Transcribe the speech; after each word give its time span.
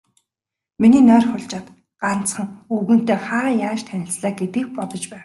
Миний 0.81 1.05
нойр 1.07 1.25
хулжаад, 1.29 1.67
ганцхан, 2.03 2.47
өвгөнтэй 2.75 3.19
хаа 3.27 3.49
яаж 3.67 3.79
танилцлаа 3.87 4.31
гэдгийг 4.39 4.67
бодож 4.77 5.03
байв. 5.09 5.19